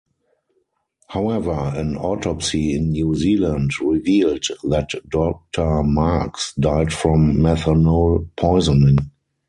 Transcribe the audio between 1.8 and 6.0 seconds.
autopsy in New Zealand revealed that Doctor